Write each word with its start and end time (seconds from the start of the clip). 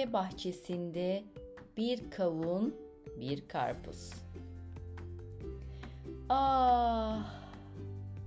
meyve 0.00 0.12
bahçesinde 0.12 1.24
bir 1.76 2.10
kavun, 2.10 2.74
bir 3.20 3.48
karpuz. 3.48 4.12
Ah, 6.28 7.34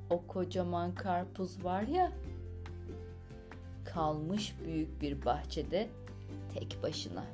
o 0.09 0.28
kocaman 0.28 0.96
karpuz 0.96 1.63
var 1.63 1.81
ya, 1.81 2.12
kalmış 3.86 4.55
büyük 4.65 5.01
bir 5.01 5.26
bahçede 5.26 5.90
tek 6.54 6.83
başına. 6.83 7.26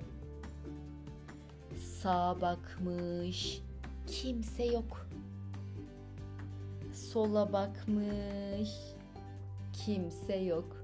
Sağa 2.02 2.42
bakmış, 2.42 3.62
kimse 4.08 4.64
yok. 4.64 5.08
Sola 6.94 7.54
bakmış, 7.54 8.70
kimse 9.86 10.36
yok. 10.36 10.79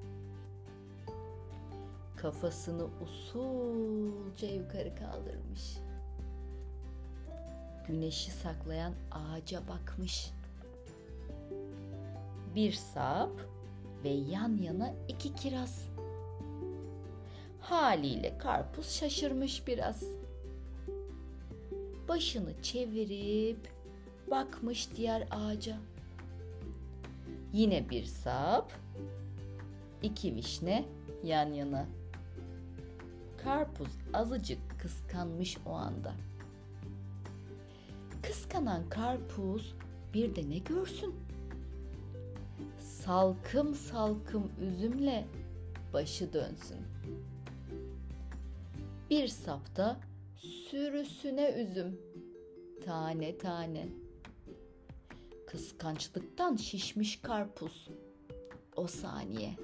Kafasını 2.25 2.87
usulca 3.03 4.47
yukarı 4.47 4.95
kaldırmış. 4.95 5.77
Güneşi 7.87 8.31
saklayan 8.31 8.93
ağaca 9.11 9.67
bakmış. 9.67 10.31
Bir 12.55 12.71
sap 12.71 13.31
ve 14.03 14.09
yan 14.09 14.57
yana 14.57 14.93
iki 15.07 15.35
kiraz. 15.35 15.89
Haliyle 17.59 18.37
karpuz 18.37 18.91
şaşırmış 18.91 19.67
biraz. 19.67 20.03
Başını 22.07 22.61
çevirip 22.61 23.69
bakmış 24.31 24.89
diğer 24.95 25.27
ağaca. 25.31 25.77
Yine 27.53 27.89
bir 27.89 28.03
sap, 28.03 28.71
iki 30.03 30.35
vişne 30.35 30.85
yan 31.23 31.53
yana. 31.53 31.85
Karpuz 33.45 33.89
azıcık 34.13 34.79
kıskanmış 34.79 35.57
o 35.65 35.71
anda. 35.71 36.13
Kıskanan 38.23 38.89
karpuz 38.89 39.75
bir 40.13 40.35
de 40.35 40.49
ne 40.49 40.57
görsün? 40.57 41.15
Salkım 42.79 43.75
salkım 43.75 44.51
üzümle 44.61 45.25
başı 45.93 46.33
dönsün. 46.33 46.77
Bir 49.09 49.27
sapta 49.27 49.99
sürüsüne 50.35 51.51
üzüm, 51.51 51.99
tane 52.85 53.37
tane. 53.37 53.87
Kıskançlıktan 55.47 56.55
şişmiş 56.55 57.21
karpuz 57.21 57.89
o 58.75 58.87
saniye. 58.87 59.55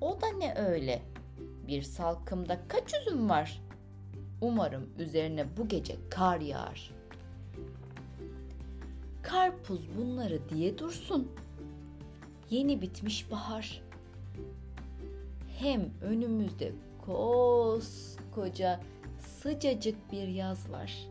O 0.00 0.20
da 0.20 0.26
ne 0.28 0.54
öyle? 0.54 1.13
Bir 1.68 1.82
salkımda 1.82 2.60
kaç 2.68 2.94
üzüm 2.94 3.28
var? 3.28 3.62
Umarım 4.40 4.90
üzerine 4.98 5.56
bu 5.56 5.68
gece 5.68 5.96
kar 6.10 6.40
yağar. 6.40 6.90
Karpuz 9.22 9.80
bunları 9.98 10.48
diye 10.48 10.78
dursun. 10.78 11.32
Yeni 12.50 12.82
bitmiş 12.82 13.30
bahar. 13.30 13.82
Hem 15.58 15.90
önümüzde 16.02 16.72
koskoca 17.06 18.80
sıcacık 19.18 20.12
bir 20.12 20.28
yaz 20.28 20.70
var. 20.70 21.08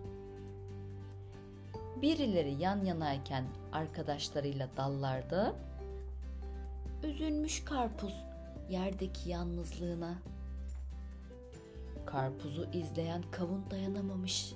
Birileri 2.01 2.53
yan 2.53 2.85
yanayken 2.85 3.43
arkadaşlarıyla 3.71 4.69
dallarda 4.77 5.55
üzülmüş 7.03 7.65
karpuz 7.65 8.13
yerdeki 8.69 9.29
yalnızlığına. 9.29 10.15
Karpuzu 12.05 12.67
izleyen 12.73 13.23
kavun 13.31 13.63
dayanamamış. 13.71 14.53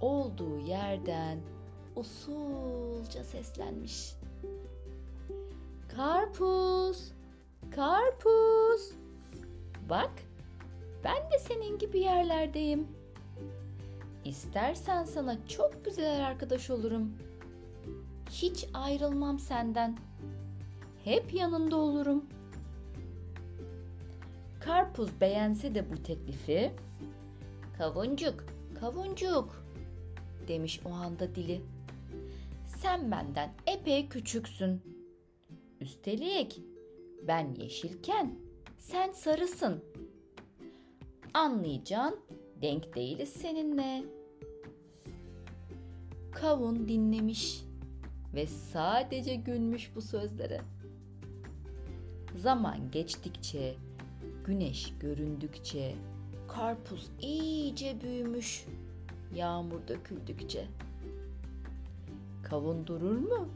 Olduğu 0.00 0.58
yerden 0.58 1.38
usulca 1.96 3.24
seslenmiş. 3.24 4.14
Karpuz, 5.96 7.12
karpuz. 7.70 8.92
Bak, 9.90 10.10
ben 11.04 11.30
de 11.32 11.38
senin 11.38 11.78
gibi 11.78 11.98
yerlerdeyim. 11.98 12.88
İstersen 14.24 15.04
sana 15.04 15.46
çok 15.46 15.84
güzel 15.84 16.26
arkadaş 16.26 16.70
olurum. 16.70 17.12
Hiç 18.30 18.68
ayrılmam 18.74 19.38
senden. 19.38 19.98
Hep 21.04 21.34
yanında 21.34 21.76
olurum. 21.76 22.24
Karpuz 24.60 25.20
beğense 25.20 25.74
de 25.74 25.90
bu 25.90 26.02
teklifi, 26.02 26.70
kavuncuk, 27.78 28.44
kavuncuk 28.80 29.64
demiş 30.48 30.80
o 30.84 30.88
anda 30.88 31.34
dili. 31.34 31.62
Sen 32.66 33.10
benden 33.10 33.54
epey 33.66 34.08
küçüksün. 34.08 34.82
Üstelik 35.80 36.60
ben 37.26 37.54
yeşilken 37.54 38.34
sen 38.78 39.12
sarısın. 39.12 39.84
Anlayacağın 41.34 42.20
denk 42.62 42.94
değiliz 42.94 43.28
seninle. 43.28 44.04
Kavun 46.32 46.88
dinlemiş 46.88 47.64
ve 48.34 48.46
sadece 48.46 49.34
gülmüş 49.34 49.90
bu 49.94 50.02
sözlere. 50.02 50.60
Zaman 52.36 52.90
geçtikçe, 52.90 53.74
güneş 54.48 54.94
göründükçe, 55.00 55.94
karpuz 56.48 57.10
iyice 57.20 58.00
büyümüş, 58.00 58.66
yağmur 59.34 59.88
döküldükçe. 59.88 60.66
Kavun 62.42 62.86
durur 62.86 63.18
mu? 63.18 63.48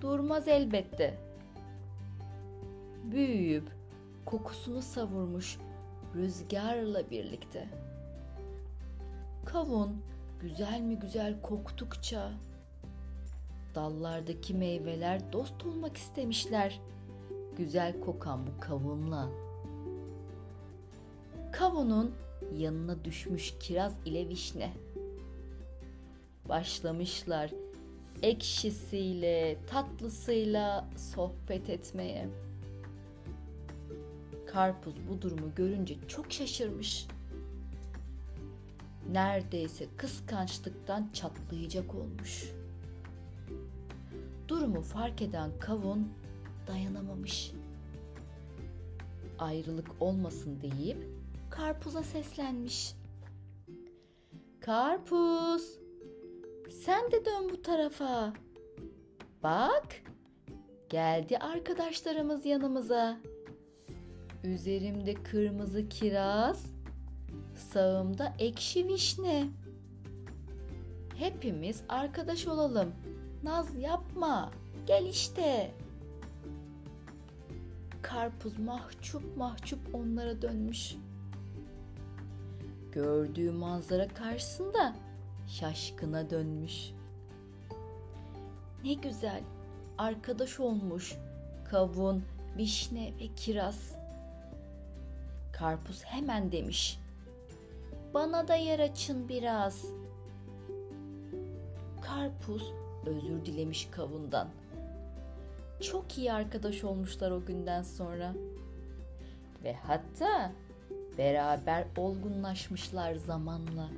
Durmaz 0.00 0.48
elbette. 0.48 1.18
Büyüyüp 3.04 3.68
kokusunu 4.24 4.82
savurmuş 4.82 5.58
rüzgarla 6.14 7.10
birlikte. 7.10 7.68
Kavun 9.44 9.96
güzel 10.40 10.80
mi 10.80 10.98
güzel 10.98 11.42
koktukça 11.42 12.32
dallardaki 13.74 14.54
meyveler 14.54 15.32
dost 15.32 15.66
olmak 15.66 15.96
istemişler 15.96 16.80
güzel 17.56 18.00
kokan 18.00 18.46
bu 18.46 18.60
kavunla. 18.60 19.51
Kavunun 21.52 22.14
yanına 22.56 23.04
düşmüş 23.04 23.54
kiraz 23.60 23.92
ile 24.04 24.28
vişne. 24.28 24.72
Başlamışlar 26.48 27.50
ekşisiyle, 28.22 29.58
tatlısıyla 29.66 30.88
sohbet 30.96 31.70
etmeye. 31.70 32.28
Karpuz 34.46 34.94
bu 35.08 35.22
durumu 35.22 35.54
görünce 35.56 35.96
çok 36.08 36.32
şaşırmış. 36.32 37.06
Neredeyse 39.12 39.86
kıskançlıktan 39.96 41.10
çatlayacak 41.12 41.94
olmuş. 41.94 42.52
Durumu 44.48 44.80
fark 44.82 45.22
eden 45.22 45.50
kavun 45.60 46.08
dayanamamış. 46.66 47.52
Ayrılık 49.38 49.88
olmasın 50.00 50.58
deyip 50.62 51.21
karpuza 51.52 52.02
seslenmiş. 52.02 52.94
Karpuz, 54.60 55.78
sen 56.70 57.10
de 57.10 57.24
dön 57.24 57.50
bu 57.52 57.62
tarafa. 57.62 58.32
Bak, 59.42 59.86
geldi 60.88 61.38
arkadaşlarımız 61.38 62.46
yanımıza. 62.46 63.20
Üzerimde 64.44 65.14
kırmızı 65.14 65.88
kiraz, 65.88 66.66
sağımda 67.54 68.34
ekşi 68.38 68.88
vişne. 68.88 69.48
Hepimiz 71.16 71.82
arkadaş 71.88 72.46
olalım. 72.46 72.92
Naz 73.42 73.76
yapma. 73.76 74.50
Gel 74.86 75.06
işte. 75.06 75.74
Karpuz 78.02 78.58
mahcup 78.58 79.36
mahcup 79.36 79.94
onlara 79.94 80.42
dönmüş. 80.42 80.96
Gördüğü 82.92 83.50
manzara 83.50 84.08
karşısında 84.08 84.96
şaşkına 85.48 86.30
dönmüş. 86.30 86.90
Ne 88.84 88.92
güzel 88.94 89.42
arkadaş 89.98 90.60
olmuş 90.60 91.16
kavun, 91.70 92.24
vişne 92.56 93.12
ve 93.20 93.34
kiraz. 93.36 93.96
Karpuz 95.52 96.04
hemen 96.04 96.52
demiş. 96.52 97.00
Bana 98.14 98.48
da 98.48 98.54
yer 98.54 98.78
açın 98.78 99.28
biraz. 99.28 99.86
Karpuz 102.02 102.72
özür 103.06 103.44
dilemiş 103.44 103.88
kavundan. 103.90 104.48
Çok 105.80 106.18
iyi 106.18 106.32
arkadaş 106.32 106.84
olmuşlar 106.84 107.30
o 107.30 107.44
günden 107.44 107.82
sonra. 107.82 108.34
ve 109.64 109.74
hatta 109.74 110.52
beraber 111.18 111.86
olgunlaşmışlar 111.96 113.14
zamanla. 113.14 113.88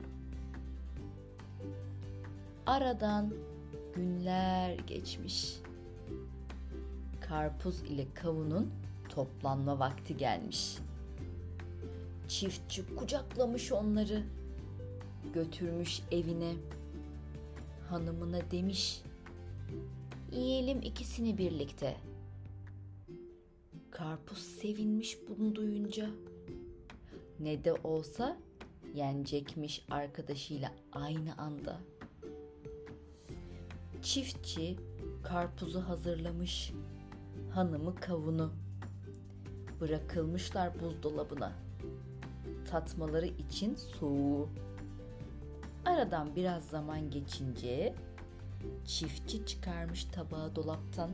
Aradan 2.66 3.34
günler 3.94 4.78
geçmiş. 4.78 5.56
Karpuz 7.20 7.82
ile 7.82 8.06
kavunun 8.14 8.72
toplanma 9.08 9.78
vakti 9.78 10.16
gelmiş. 10.16 10.78
Çiftçi 12.28 12.94
kucaklamış 12.96 13.72
onları, 13.72 14.22
götürmüş 15.34 16.00
evine. 16.10 16.52
Hanımına 17.88 18.50
demiş, 18.50 19.02
yiyelim 20.32 20.82
ikisini 20.82 21.38
birlikte. 21.38 21.96
Karpuz 23.90 24.38
sevinmiş 24.38 25.18
bunu 25.28 25.54
duyunca. 25.54 26.10
Ne 27.44 27.64
de 27.64 27.72
olsa 27.72 28.36
yenecekmiş 28.94 29.84
arkadaşıyla 29.90 30.72
aynı 30.92 31.38
anda. 31.38 31.80
Çiftçi 34.02 34.76
karpuzu 35.22 35.80
hazırlamış, 35.80 36.72
hanımı 37.50 37.94
kavunu. 37.94 38.52
Bırakılmışlar 39.80 40.80
buzdolabına. 40.80 41.52
Tatmaları 42.70 43.26
için 43.26 43.74
soğuğu. 43.74 44.48
Aradan 45.84 46.36
biraz 46.36 46.64
zaman 46.64 47.10
geçince 47.10 47.94
çiftçi 48.84 49.46
çıkarmış 49.46 50.04
tabağı 50.04 50.56
dolaptan. 50.56 51.10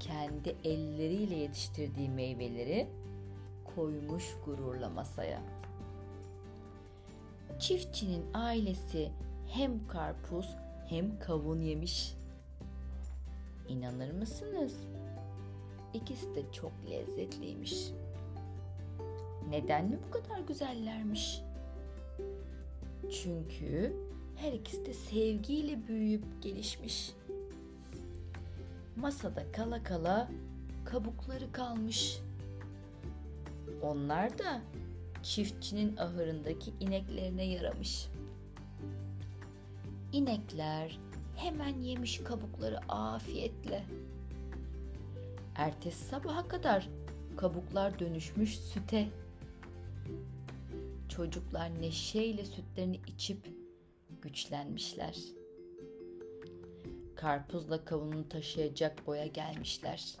Kendi 0.00 0.56
elleriyle 0.64 1.34
yetiştirdiği 1.34 2.08
meyveleri 2.10 2.88
koymuş 3.74 4.36
gururla 4.44 4.88
masaya. 4.88 5.40
Çiftçinin 7.58 8.24
ailesi 8.34 9.12
hem 9.48 9.88
karpuz 9.88 10.56
hem 10.88 11.18
kavun 11.18 11.60
yemiş. 11.60 12.14
İnanır 13.68 14.10
mısınız? 14.10 14.74
İkisi 15.94 16.34
de 16.34 16.42
çok 16.52 16.72
lezzetliymiş. 16.90 17.88
Neden 19.48 19.84
mi 19.84 19.98
bu 20.08 20.10
kadar 20.10 20.40
güzellermiş? 20.40 21.42
Çünkü 23.22 23.96
her 24.36 24.52
ikisi 24.52 24.86
de 24.86 24.94
sevgiyle 24.94 25.88
büyüyüp 25.88 26.24
gelişmiş. 26.42 27.12
Masada 28.96 29.52
kala 29.52 29.82
kala 29.82 30.28
kabukları 30.84 31.52
kalmış. 31.52 32.18
Onlar 33.82 34.38
da 34.38 34.62
çiftçinin 35.22 35.96
ahırındaki 35.96 36.72
ineklerine 36.80 37.44
yaramış. 37.44 38.08
İnekler 40.12 40.98
hemen 41.36 41.80
yemiş 41.80 42.18
kabukları 42.18 42.78
afiyetle. 42.88 43.84
Ertesi 45.54 46.04
sabaha 46.04 46.48
kadar 46.48 46.88
kabuklar 47.36 47.98
dönüşmüş 47.98 48.58
süte. 48.58 49.08
Çocuklar 51.08 51.82
neşeyle 51.82 52.44
sütlerini 52.44 53.00
içip 53.06 53.46
güçlenmişler. 54.22 55.18
Karpuzla 57.14 57.84
kavunu 57.84 58.28
taşıyacak 58.28 59.06
boya 59.06 59.26
gelmişler. 59.26 60.16